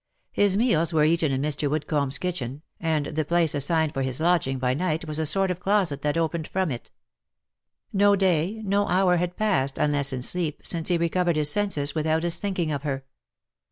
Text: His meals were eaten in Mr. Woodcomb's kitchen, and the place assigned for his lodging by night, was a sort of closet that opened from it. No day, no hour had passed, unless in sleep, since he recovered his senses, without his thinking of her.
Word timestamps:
His 0.31 0.57
meals 0.57 0.91
were 0.91 1.03
eaten 1.03 1.31
in 1.31 1.43
Mr. 1.43 1.69
Woodcomb's 1.69 2.17
kitchen, 2.17 2.63
and 2.79 3.05
the 3.05 3.23
place 3.23 3.53
assigned 3.53 3.93
for 3.93 4.01
his 4.01 4.19
lodging 4.19 4.57
by 4.57 4.73
night, 4.73 5.05
was 5.07 5.19
a 5.19 5.27
sort 5.27 5.51
of 5.51 5.59
closet 5.59 6.01
that 6.01 6.17
opened 6.17 6.47
from 6.47 6.71
it. 6.71 6.89
No 7.93 8.15
day, 8.15 8.63
no 8.65 8.87
hour 8.87 9.17
had 9.17 9.37
passed, 9.37 9.77
unless 9.77 10.11
in 10.11 10.23
sleep, 10.23 10.61
since 10.63 10.87
he 10.87 10.97
recovered 10.97 11.35
his 11.35 11.51
senses, 11.51 11.93
without 11.93 12.23
his 12.23 12.39
thinking 12.39 12.71
of 12.71 12.81
her. 12.81 13.05